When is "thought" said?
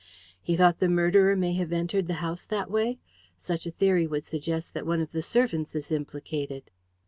0.57-0.79